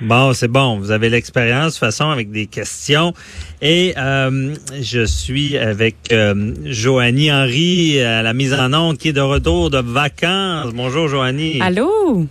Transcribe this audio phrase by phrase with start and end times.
[0.00, 0.78] Bon, c'est bon.
[0.78, 3.14] Vous avez l'expérience, de toute façon, avec des questions.
[3.60, 9.12] Et euh, je suis avec euh, Joanie Henry à la mise en onde qui est
[9.12, 10.72] de retour de vacances.
[10.72, 11.58] Bonjour, Joanie.
[11.60, 12.28] Allô?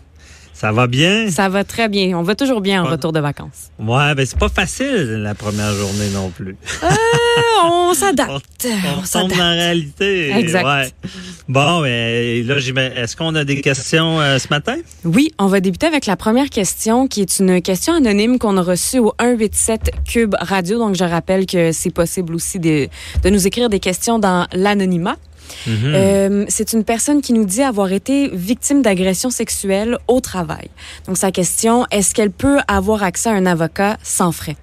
[0.53, 1.29] Ça va bien?
[1.29, 2.17] Ça va très bien.
[2.17, 3.69] On va toujours bien en retour de vacances.
[3.77, 6.57] Ouais, ben c'est pas facile la première journée non plus.
[6.81, 6.87] Euh,
[7.63, 8.31] on s'adapte.
[8.65, 10.31] On, on, tombe dans la réalité.
[10.31, 10.65] Exact.
[10.65, 10.91] Ouais.
[11.47, 14.75] Bon, ben, là, est-ce qu'on a des questions euh, ce matin?
[15.05, 18.61] Oui, on va débuter avec la première question qui est une question anonyme qu'on a
[18.61, 20.77] reçue au 187 Cube Radio.
[20.77, 22.87] Donc, je rappelle que c'est possible aussi de,
[23.23, 25.17] de nous écrire des questions dans l'anonymat.
[25.65, 25.75] Mhm.
[25.85, 30.69] Euh, c'est une personne qui nous dit avoir été victime d'agression sexuelle au travail.
[31.07, 34.57] Donc, sa question, est-ce qu'elle peut avoir accès à un avocat sans frais?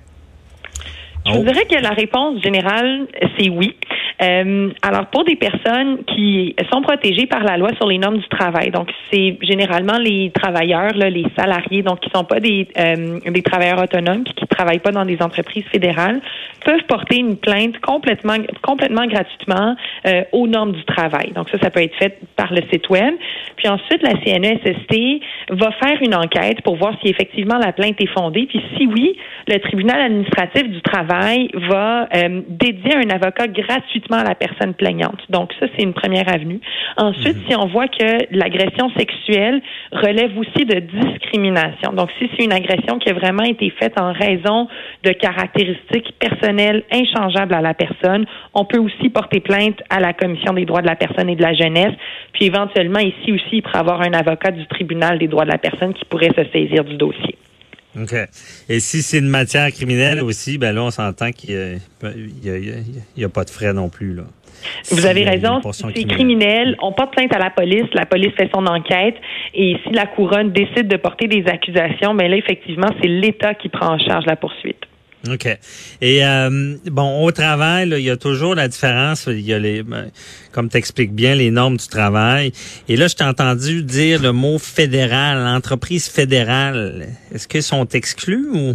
[1.26, 3.06] Je vous dirais que la réponse générale,
[3.38, 3.74] c'est oui.
[4.22, 8.28] Euh, alors, pour des personnes qui sont protégées par la loi sur les normes du
[8.28, 13.18] travail, donc c'est généralement les travailleurs, là, les salariés, donc qui sont pas des, euh,
[13.26, 16.20] des travailleurs autonomes, qui, qui travaillent pas dans des entreprises fédérales,
[16.64, 21.32] peuvent porter une plainte complètement, complètement gratuitement euh, aux normes du travail.
[21.34, 23.14] Donc ça, ça peut être fait par le site web.
[23.56, 28.12] Puis ensuite, la CNESST va faire une enquête pour voir si effectivement la plainte est
[28.12, 28.46] fondée.
[28.46, 29.16] Puis si oui,
[29.48, 31.13] le tribunal administratif du travail
[31.68, 35.20] va euh, dédier un avocat gratuitement à la personne plaignante.
[35.28, 36.60] Donc ça, c'est une première avenue.
[36.96, 39.60] Ensuite, si on voit que l'agression sexuelle
[39.92, 41.92] relève aussi de discrimination.
[41.92, 44.68] Donc si c'est une agression qui a vraiment été faite en raison
[45.02, 50.52] de caractéristiques personnelles inchangeables à la personne, on peut aussi porter plainte à la Commission
[50.52, 51.94] des droits de la personne et de la jeunesse.
[52.32, 55.58] Puis éventuellement, ici aussi, il pourrait avoir un avocat du tribunal des droits de la
[55.58, 57.36] personne qui pourrait se saisir du dossier.
[58.00, 58.14] OK.
[58.68, 63.44] Et si c'est une matière criminelle aussi, ben là, on s'entend qu'il n'y a, pas
[63.44, 64.14] de frais non plus.
[64.14, 64.24] Là.
[64.90, 65.60] Vous avez raison.
[65.72, 66.76] C'est criminel.
[66.80, 67.86] On porte plainte à la police.
[67.92, 69.16] La police fait son enquête.
[69.54, 73.54] Et si la couronne décide de porter des accusations, mais ben là, effectivement, c'est l'État
[73.54, 74.84] qui prend en charge la poursuite.
[75.30, 75.46] OK.
[76.00, 79.26] Et euh, bon, au travail, il y a toujours la différence.
[79.26, 80.10] Il y a les, ben,
[80.52, 82.52] comme tu expliques bien, les normes du travail.
[82.88, 87.08] Et là, je t'ai entendu dire le mot fédéral, entreprise fédérale.
[87.32, 88.74] Est-ce qu'ils sont exclus ou?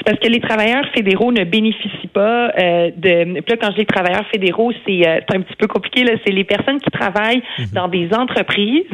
[0.00, 3.40] C'est parce que les travailleurs fédéraux ne bénéficient pas euh, de.
[3.40, 6.04] Puis là, quand je dis travailleurs fédéraux, c'est euh, un petit peu compliqué.
[6.04, 7.66] Là, c'est les personnes qui travaillent Mhm.
[7.74, 8.84] dans des entreprises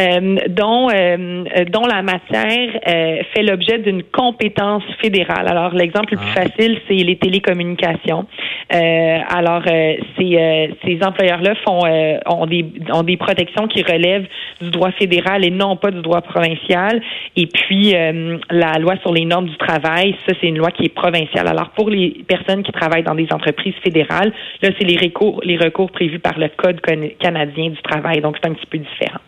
[0.00, 5.46] euh, dont euh, dont la matière euh, fait l'objet d'une compétence fédérale.
[5.48, 6.42] Alors, l'exemple le plus Ah.
[6.44, 8.26] facile, c'est les télécommunications.
[8.74, 13.82] Euh, alors, euh, ces, euh, ces employeurs-là font euh, ont des ont des protections qui
[13.82, 14.26] relèvent
[14.60, 17.00] du droit fédéral et non pas du droit provincial.
[17.36, 20.84] Et puis, euh, la loi sur les normes du travail, ça, c'est une loi qui
[20.84, 21.48] est provinciale.
[21.48, 24.32] Alors, pour les personnes qui travaillent dans des entreprises fédérales,
[24.62, 26.80] là, c'est les recours, les recours prévus par le Code
[27.20, 28.20] canadien du travail.
[28.20, 29.20] Donc, c'est un petit peu différent.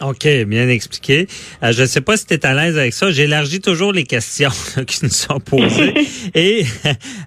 [0.00, 1.26] OK, bien expliqué.
[1.62, 3.10] Euh, je ne sais pas si tu es à l'aise avec ça.
[3.10, 5.92] J'élargis toujours les questions là, qui nous sont posées.
[6.34, 6.64] Et,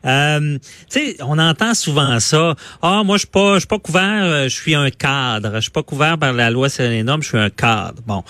[0.06, 0.58] euh,
[0.90, 2.56] tu sais, on entend souvent ça.
[2.82, 5.56] Ah, moi, je suis pas, je suis pas couvert, euh, je suis un cadre.
[5.56, 8.02] Je suis pas couvert par la loi sur les normes, je suis un cadre.
[8.06, 8.24] Bon.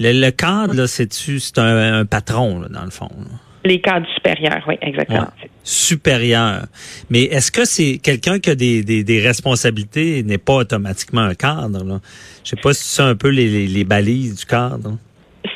[0.00, 3.10] Le, le cadre, là, c'est-tu, c'est un, un patron, là, dans le fond.
[3.18, 3.51] là?
[3.64, 5.20] Les cadres supérieurs, oui, exactement.
[5.20, 5.48] Ouais.
[5.62, 6.62] supérieur.
[7.10, 11.34] Mais est-ce que c'est quelqu'un qui a des, des, des responsabilités n'est pas automatiquement un
[11.34, 11.84] cadre?
[11.84, 12.00] Là?
[12.42, 14.98] Je sais pas si c'est un peu les, les, les balises du cadre.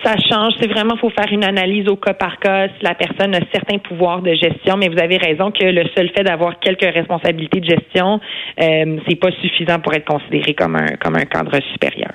[0.04, 0.52] Ça change.
[0.60, 3.78] C'est vraiment, faut faire une analyse au cas par cas si la personne a certains
[3.78, 4.76] pouvoirs de gestion.
[4.76, 8.20] Mais vous avez raison que le seul fait d'avoir quelques responsabilités de gestion,
[8.60, 12.14] euh, c'est pas suffisant pour être considéré comme un comme un cadre supérieur.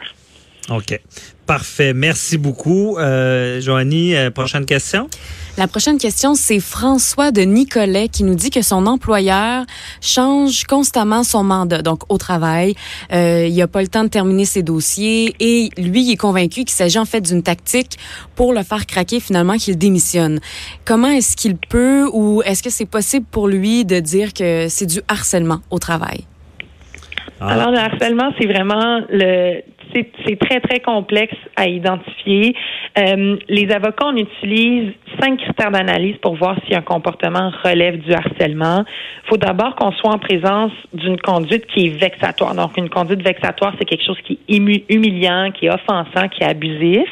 [0.69, 0.99] OK.
[1.45, 1.94] Parfait.
[1.94, 2.97] Merci beaucoup.
[2.97, 5.09] Euh, Joanie, euh, prochaine question?
[5.57, 9.66] La prochaine question, c'est François de Nicolet qui nous dit que son employeur
[9.99, 12.75] change constamment son mandat, donc au travail.
[13.11, 16.61] Euh, il n'a pas le temps de terminer ses dossiers et lui, il est convaincu
[16.61, 17.97] qu'il s'agit en fait d'une tactique
[18.35, 20.39] pour le faire craquer finalement qu'il démissionne.
[20.85, 24.85] Comment est-ce qu'il peut ou est-ce que c'est possible pour lui de dire que c'est
[24.85, 26.28] du harcèlement au travail?
[27.41, 27.53] Ah.
[27.53, 29.61] Alors, le harcèlement, c'est vraiment le.
[29.94, 32.56] C'est très, très complexe à identifier.
[32.97, 38.14] Euh, les avocats, on utilise cinq critères d'analyse pour voir si un comportement relève du
[38.14, 38.84] harcèlement.
[39.23, 42.55] Il faut d'abord qu'on soit en présence d'une conduite qui est vexatoire.
[42.55, 44.55] Donc, une conduite vexatoire, c'est quelque chose qui est
[44.90, 47.08] humiliant, qui est offensant, qui est abusif.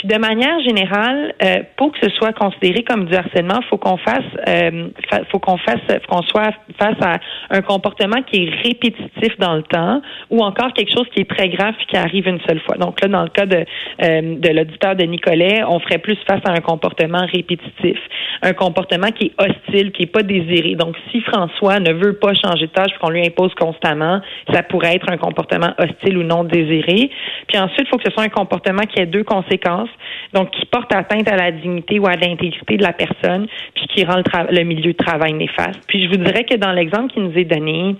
[0.00, 3.98] Puis de manière générale, euh, pour que ce soit considéré comme du harcèlement, faut qu'on
[3.98, 7.18] fasse, euh, fa- faut qu'on fasse, qu'on soit face à
[7.50, 10.00] un comportement qui est répétitif dans le temps,
[10.30, 12.78] ou encore quelque chose qui est très grave puis qui arrive une seule fois.
[12.78, 13.58] Donc là, dans le cas de
[14.02, 17.98] euh, de l'auditeur de Nicolet, on ferait plus face à un comportement répétitif,
[18.40, 20.76] un comportement qui est hostile, qui est pas désiré.
[20.76, 24.94] Donc si François ne veut pas changer de tâche qu'on lui impose constamment, ça pourrait
[24.96, 27.10] être un comportement hostile ou non désiré.
[27.48, 29.89] Puis ensuite, il faut que ce soit un comportement qui ait deux conséquences.
[30.32, 34.04] Donc qui porte atteinte à la dignité ou à l'intégrité de la personne, puis qui
[34.04, 35.80] rend le, milieu de travail néfaste.
[35.86, 37.96] Puis je vous dirais que dans l'exemple qui nous est donné,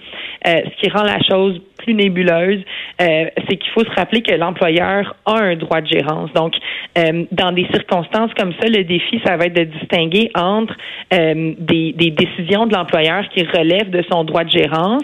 [0.47, 2.63] euh, ce qui rend la chose plus nébuleuse,
[3.01, 6.31] euh, c'est qu'il faut se rappeler que l'employeur a un droit de gérance.
[6.35, 6.55] Donc,
[6.99, 10.75] euh, dans des circonstances comme ça, le défi, ça va être de distinguer entre
[11.11, 15.03] des, décisions de l'employeur qui relèvent de son droit de gérance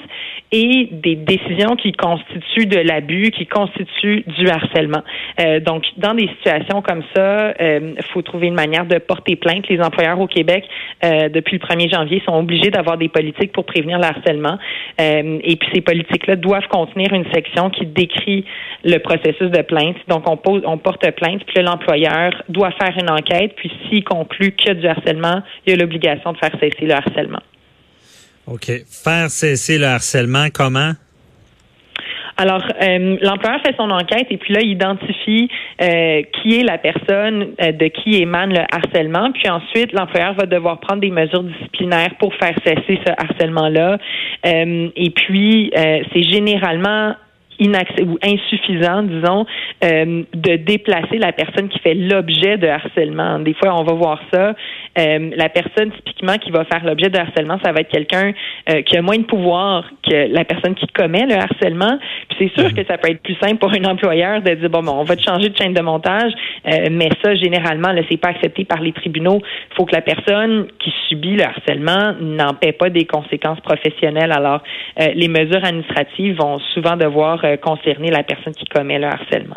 [0.53, 5.03] et des décisions qui constituent de l'abus, qui constituent du harcèlement.
[5.65, 9.69] Donc, dans des situations comme ça, il euh, faut trouver une manière de porter plainte.
[9.69, 10.65] Les employeurs au Québec,
[11.05, 14.59] euh, depuis le 1er janvier, sont obligés d'avoir des politiques pour prévenir le harcèlement.
[14.99, 18.45] et puis, ces politiques-là doivent contenir une section qui décrit
[18.85, 19.97] le processus de plainte.
[20.09, 24.55] Donc, on, pose, on porte plainte, puis l'employeur doit faire une enquête, puis s'il conclut
[24.67, 27.43] y a du harcèlement, il a l'obligation de faire cesser le harcèlement.
[28.47, 28.71] OK.
[28.87, 30.93] Faire cesser le harcèlement, comment?
[32.39, 35.49] Alors, euh, l'employeur fait son enquête et puis là, il identifie
[35.81, 39.33] euh, qui est la personne euh, de qui émane le harcèlement.
[39.33, 43.99] Puis ensuite, l'employeur va devoir prendre des mesures disciplinaires pour faire cesser ce harcèlement-là.
[44.45, 47.15] et puis, c'est généralement
[47.61, 49.47] ou insuffisant, disons,
[49.85, 53.39] euh, de déplacer la personne qui fait l'objet de harcèlement.
[53.39, 54.55] Des fois, on va voir ça.
[54.99, 58.33] Euh, la personne typiquement qui va faire l'objet de harcèlement, ça va être quelqu'un
[58.71, 61.99] euh, qui a moins de pouvoir que la personne qui commet le harcèlement.
[62.29, 62.77] Puis c'est sûr mhm.
[62.77, 65.17] que ça peut être plus simple pour un employeur de dire bon, bon on va
[65.17, 66.33] te changer de chaîne de montage,
[66.91, 69.41] mais ça généralement, là, c'est pas accepté par les tribunaux.
[69.71, 74.33] Il faut que la personne qui subit le harcèlement n'en paie pas des conséquences professionnelles.
[74.33, 74.63] Alors,
[74.99, 79.57] les mesures administratives vont souvent devoir euh, concerner la personne qui commet le harcèlement.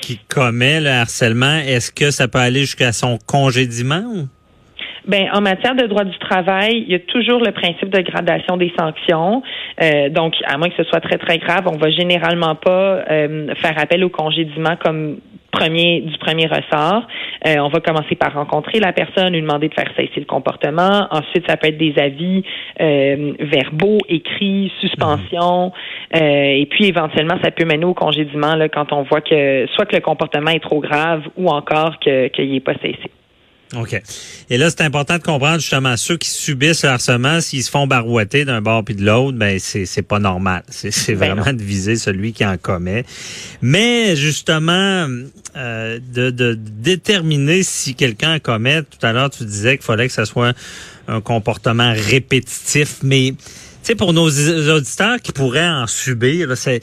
[0.00, 4.02] Qui commet le harcèlement, est-ce que ça peut aller jusqu'à son congédiement?
[5.06, 8.56] Ben, en matière de droit du travail, il y a toujours le principe de gradation
[8.56, 9.42] des sanctions.
[9.82, 13.54] Euh, donc, à moins que ce soit très, très grave, on va généralement pas euh,
[13.56, 15.18] faire appel au congédiement comme
[15.50, 17.06] premier du premier ressort.
[17.46, 21.06] Euh, on va commencer par rencontrer la personne, lui demander de faire cesser le comportement.
[21.10, 22.42] Ensuite, ça peut être des avis
[22.80, 25.72] euh, verbaux, écrits, suspension.
[26.14, 29.86] Euh, et puis, éventuellement, ça peut mener au congédiement là, quand on voit que soit
[29.86, 33.10] que le comportement est trop grave ou encore qu'il n'est pas cessé.
[33.76, 34.00] OK.
[34.50, 37.86] Et là, c'est important de comprendre justement ceux qui subissent le harcèlement, s'ils se font
[37.86, 40.62] barouetter d'un bord puis de l'autre, ben c'est c'est pas normal.
[40.70, 43.04] C'est ben vraiment de viser celui qui en commet.
[43.62, 45.06] Mais justement,
[45.56, 48.82] euh, de, de déterminer si quelqu'un en commet.
[48.82, 50.52] Tout à l'heure, tu disais qu'il fallait que ce soit
[51.08, 53.46] un comportement répétitif, mais tu
[53.82, 56.80] sais pour nos auditeurs qui pourraient en subir, c'est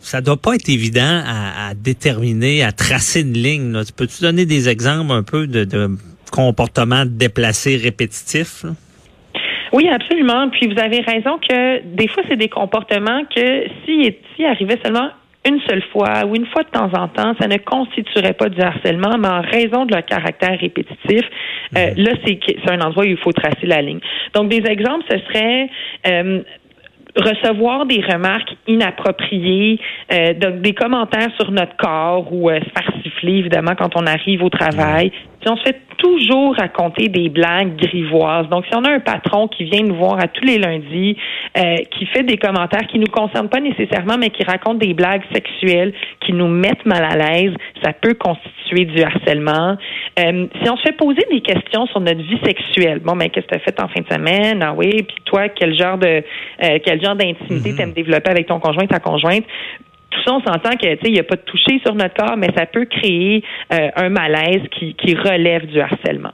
[0.00, 3.72] ça doit pas être évident à, déterminer, à tracer une ligne.
[3.72, 3.82] Là.
[3.96, 5.90] Peux-tu donner des exemples un peu de, de
[6.30, 8.64] comportements déplacés répétitifs?
[9.72, 10.48] Oui, absolument.
[10.48, 15.10] Puis vous avez raison que des fois, c'est des comportements que si, si arrivait seulement
[15.46, 18.60] une seule fois ou une fois de temps en temps, ça ne constituerait pas du
[18.60, 21.22] harcèlement, mais en raison de leur caractère répétitif,
[21.76, 22.04] euh, mhm.
[22.04, 24.00] là, c'est un endroit où il faut tracer la ligne.
[24.34, 25.68] Donc, des exemples, ce serait
[26.06, 26.40] euh,
[27.16, 29.80] recevoir des remarques inappropriées,
[30.12, 32.88] euh, donc des commentaires sur notre corps ou euh, se faire
[33.22, 35.12] évidemment, quand on arrive au travail.
[35.42, 38.48] Si on se fait toujours raconter des blagues grivoises.
[38.48, 41.16] Donc, si on a un patron qui vient nous voir à tous les lundis,
[41.56, 45.22] euh, qui fait des commentaires qui nous concernent pas nécessairement, mais qui raconte des blagues
[45.32, 47.52] sexuelles qui nous mettent mal à l'aise,
[47.82, 49.76] ça peut constituer du harcèlement.
[50.18, 53.46] Euh, si on se fait poser des questions sur notre vie sexuelle, bon, mais qu'est-ce
[53.46, 54.62] que tu as fait en fin de semaine?
[54.62, 56.22] Ah oui, puis toi, quel genre de
[56.62, 57.76] euh, quel genre d'intimité mm-hmm.
[57.76, 59.44] t'aimes développer avec ton conjoint, ta conjointe?
[60.10, 62.48] Tout ça, on s'entend que il n'y a pas de toucher sur notre corps, mais
[62.56, 66.32] ça peut créer euh, un malaise qui, qui relève du harcèlement.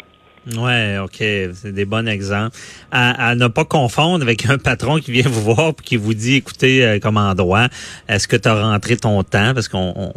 [0.58, 2.56] Ouais, ok, c'est des bons exemples.
[2.92, 6.36] À, ne pas confondre avec un patron qui vient vous voir et qui vous dit,
[6.36, 7.68] écoutez, euh, comme endroit,
[8.08, 9.54] est-ce que tu as rentré ton temps?
[9.54, 10.12] Parce qu'on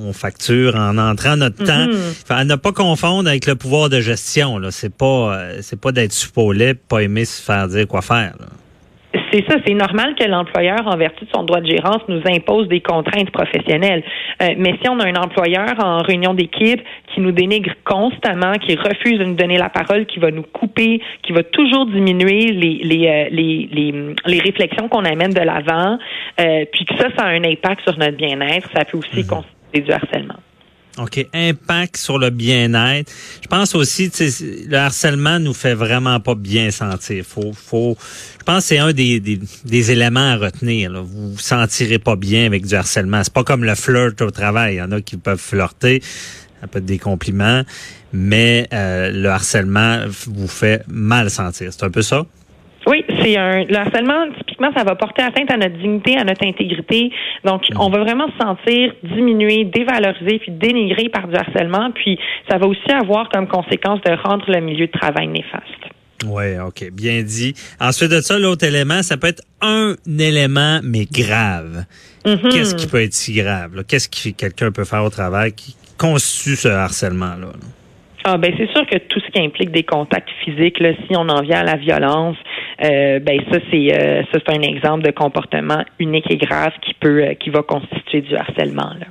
[0.00, 1.86] on, facture en entrant notre temps.
[1.86, 2.32] Mm-hmm.
[2.32, 4.58] À ne pas confondre avec le pouvoir de gestion.
[4.58, 8.34] Là, c'est pas, euh, c'est pas d'être supposé, pas aimer se faire dire quoi faire.
[9.32, 12.68] C'est ça, c'est normal que l'employeur, en vertu de son droit de gérance, nous impose
[12.68, 14.02] des contraintes professionnelles.
[14.42, 16.82] Euh, mais si on a un employeur en réunion d'équipe
[17.14, 21.00] qui nous dénigre constamment, qui refuse de nous donner la parole, qui va nous couper,
[21.22, 25.98] qui va toujours diminuer les, les, euh, les, les, les, réflexions qu'on amène de l'avant,
[26.40, 29.26] euh, puis que ça, ça a un impact sur notre bien-être, ça peut aussi mhm.
[29.26, 30.36] constituer du harcèlement.
[30.98, 31.26] OK.
[31.32, 33.10] Impact sur le bien-être.
[33.42, 34.10] Je pense aussi,
[34.68, 37.24] le harcèlement nous fait vraiment pas bien sentir.
[37.24, 37.96] Faut, faut,
[38.38, 40.90] je pense que c'est un des, des, éléments à retenir.
[40.90, 41.00] Là.
[41.00, 43.22] Vous vous sentirez pas bien avec du harcèlement.
[43.22, 44.74] C'est pas comme le flirt au travail.
[44.74, 46.02] Il y en a qui peuvent flirter.
[46.60, 47.62] Ça peut être des compliments.
[48.12, 51.72] Mais euh, le harcèlement vous fait mal sentir.
[51.72, 52.24] C'est un peu ça?
[52.88, 54.32] Oui, c'est un le harcèlement.
[54.38, 57.10] Typiquement, ça va porter atteinte à notre dignité, à notre intégrité.
[57.44, 57.78] Donc, mm.
[57.78, 61.90] on va vraiment se sentir diminué, dévalorisé, puis dénigré par du harcèlement.
[61.92, 62.18] Puis,
[62.48, 65.64] ça va aussi avoir comme conséquence de rendre le milieu de travail néfaste.
[66.26, 67.54] Oui, OK, bien dit.
[67.78, 71.84] Ensuite de ça, l'autre élément, ça peut être un élément, mais grave.
[72.24, 72.48] Mm-hmm.
[72.50, 73.84] Qu'est-ce qui peut être si grave?
[73.86, 77.52] Qu'est-ce que quelqu'un peut faire au travail qui constitue ce harcèlement-là?
[77.52, 77.68] là?
[78.24, 81.28] Ah, ben c'est sûr que tout ce qui implique des contacts physiques, là, si on
[81.28, 82.36] en vient à la violence,
[82.82, 86.94] euh, ben ça c'est euh, ça c'est un exemple de comportement unique et grave qui
[86.94, 88.94] peut euh, qui va constituer du harcèlement.
[89.00, 89.06] Là.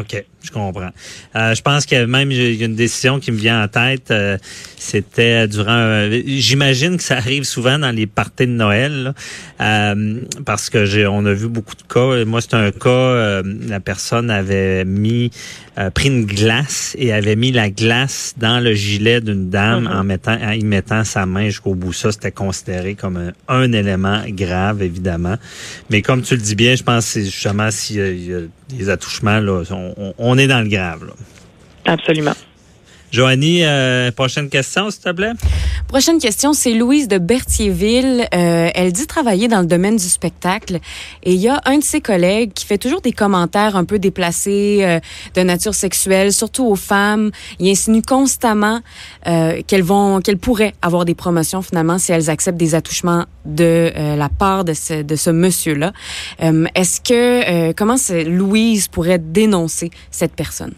[0.00, 0.90] OK, je comprends.
[1.36, 4.10] Euh, je pense que même il y a une décision qui me vient en tête.
[4.10, 4.38] Euh,
[4.76, 5.70] c'était durant.
[5.70, 9.14] Euh, j'imagine que ça arrive souvent dans les parties de Noël,
[9.58, 12.24] parce que j'ai, on a vu beaucoup de cas.
[12.24, 13.42] Moi, c'est un cas.
[13.42, 15.30] la personne avait mis,
[15.94, 19.96] pris une glace et avait mis la glace dans le gilet d'une dame mm-hmm.
[19.96, 21.92] en mettant, en y mettant sa main jusqu'au bout.
[21.92, 25.36] Ça, c'était considéré comme un, un, élément grave, évidemment.
[25.90, 28.88] Mais comme tu le dis bien, je pense que c'est justement s'il y a des
[28.88, 29.83] attouchements, là, on,
[30.38, 31.12] est dans le grave.
[31.84, 32.32] Absolument.
[33.14, 35.34] Joanie, euh, prochaine question, s'il te plaît.
[35.86, 38.26] Prochaine question, c'est Louise de Berthierville.
[38.34, 40.80] Euh, elle dit travailler dans le domaine du spectacle
[41.22, 44.00] et il y a un de ses collègues qui fait toujours des commentaires un peu
[44.00, 44.98] déplacés euh,
[45.36, 47.30] de nature sexuelle, surtout aux femmes.
[47.60, 48.80] Il insinue constamment
[49.24, 54.28] qu'elles vont, qu'elles pourraient avoir des promotions finalement si elles acceptent des attouchements de la
[54.28, 55.92] part de ce, de ce monsieur-là.
[56.40, 60.74] Est-ce que comment Louise pourrait dénoncer cette personne?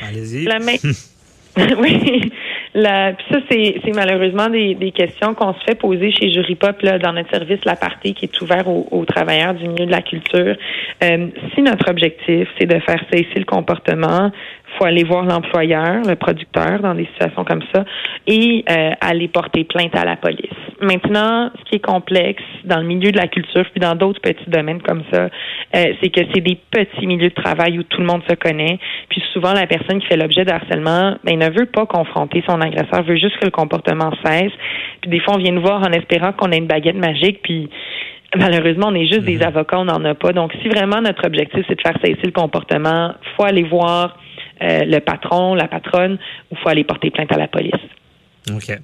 [0.00, 0.46] Allez-y.
[1.78, 2.32] oui.
[2.74, 6.98] La, ça, c'est, malheureusement des, des questions qu'on se fait poser chez Jury Pop là,
[6.98, 10.56] dans notre service La Partie qui est ouvert aux, travailleurs du milieu de la culture.
[11.02, 14.32] Euh, si notre objectif, c'est de faire cesser le comportement,
[14.78, 17.84] faut aller voir l'employeur, le producteur dans des situations comme ça
[18.26, 20.50] et euh, aller porter plainte à la police.
[20.80, 24.48] Maintenant, ce qui est complexe dans le milieu de la culture puis dans d'autres petits
[24.48, 25.28] domaines comme ça, euh,
[26.00, 28.78] c'est que c'est des petits milieux de travail où tout le monde se connaît.
[29.08, 32.60] Puis souvent, la personne qui fait l'objet de harcèlement, ben, ne veut pas confronter son
[32.60, 34.52] agresseur, veut juste que le comportement cesse.
[35.00, 37.68] Puis des fois, on vient nous voir en espérant qu'on a une baguette magique, puis
[38.34, 39.42] Malheureusement, on est juste des mhm.
[39.42, 40.32] avocats, on n'en a pas.
[40.32, 44.16] Donc, si vraiment notre objectif, c'est de faire cesser le comportement, faut aller voir
[44.62, 46.18] euh, le patron, la patronne,
[46.50, 47.72] ou faut aller porter plainte à la police.
[48.52, 48.76] OK.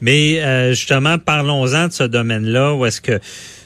[0.00, 3.18] Mais euh, justement, parlons-en de ce domaine-là, où est-ce que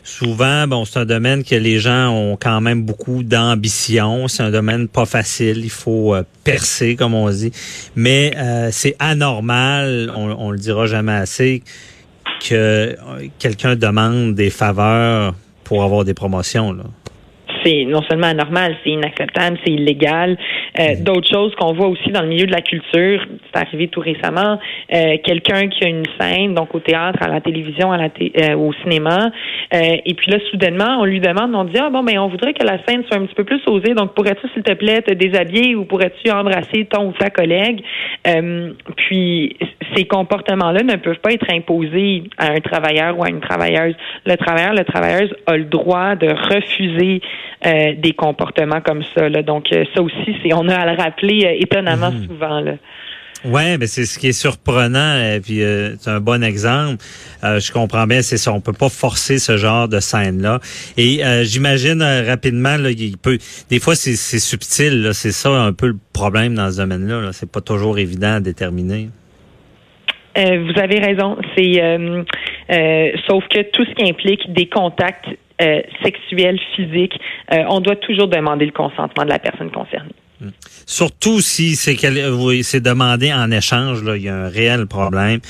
[0.05, 4.29] souvent, bon, c'est un domaine que les gens ont quand même beaucoup d'ambition.
[4.29, 5.65] C'est un domaine pas facile.
[5.65, 7.53] Il faut euh, percer, comme on dit.
[7.97, 8.33] Mais
[8.71, 11.63] c'est anormal, on, on le dira jamais assez,
[12.49, 12.97] que
[13.39, 16.73] quelqu'un demande des faveurs pour avoir des promotions.
[16.73, 16.85] Là
[17.65, 20.37] c'est non seulement anormal, c'est inacceptable, c'est illégal.
[20.79, 21.05] Euh, mhm.
[21.05, 24.59] D'autres choses qu'on voit aussi dans le milieu de la culture, c'est arrivé tout récemment,
[24.95, 28.57] euh, quelqu'un qui a une scène, donc au théâtre, à la télévision, à la euh,
[28.57, 29.31] au cinéma,
[29.75, 32.65] et puis là, soudainement, on lui demande, on dit, ah bon, mais on voudrait que
[32.65, 35.75] la scène soit un petit peu plus osée, donc pourrais-tu, s'il te plaît, te déshabiller
[35.75, 37.83] ou pourrais-tu embrasser ton ou ta collègue?
[38.97, 39.57] puis,
[39.97, 43.95] ces comportements-là ne peuvent pas être imposés à un travailleur ou à une travailleuse.
[44.27, 47.21] Le travailleur, le travailleuse a le droit de refuser
[47.65, 49.29] euh, des comportements comme ça.
[49.29, 49.43] Là.
[49.45, 52.27] Donc euh, ça aussi, c'est on a à le rappeler euh, étonnamment mhm.
[52.27, 52.59] souvent.
[52.59, 52.73] Là.
[53.45, 55.63] Ouais, mais c'est ce qui est surprenant et puis
[55.99, 57.03] c'est un bon exemple.
[57.43, 58.53] je comprends bien, c'est ça.
[58.53, 60.61] On peut pas forcer ce genre de scène là.
[60.97, 63.39] Et j'imagine rapidement, là, il peut.
[63.69, 65.11] Des fois, c'est subtil.
[65.13, 67.21] C'est ça un peu le problème dans ce domaine-là.
[67.21, 69.09] -là, c'est pas toujours évident à déterminer.
[70.37, 71.37] vous avez raison.
[71.57, 71.83] C'est
[73.27, 75.27] sauf que tout ce qui implique des contacts
[76.03, 77.19] sexuelle, physique,
[77.53, 80.15] euh, on doit toujours demander le consentement de la personne concernée.
[80.41, 80.51] Hmm.
[80.87, 81.97] Surtout si c'est
[82.63, 85.41] c'est demandé en échange, là, il y a un réel problème.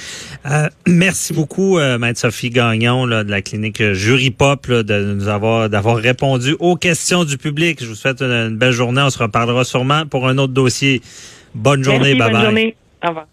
[0.45, 5.71] Euh, merci beaucoup, Maître Sophie Gagnon là, de la clinique Jury Pop de nous avoir
[5.71, 7.78] d'avoir répondu aux questions du public.
[7.83, 9.02] Je vous souhaite une, belle journée.
[9.02, 11.00] On se reparlera sûrement pour un autre dossier.
[11.54, 12.76] Bonne journée, bye bonne Journée.
[13.02, 13.26] Au revoir.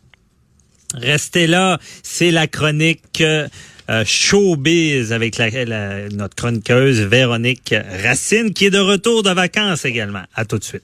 [0.96, 3.48] Restez là, c'est la chronique euh,
[4.06, 10.24] showbiz avec la, notre chroniqueuse Véronique Racine qui est de retour de vacances également.
[10.36, 10.84] À tout de suite.